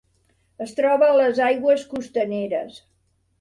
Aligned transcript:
Es 0.65 0.71
troba 0.79 1.09
a 1.13 1.17
les 1.19 1.41
aigües 1.49 1.85
costaneres. 1.93 2.81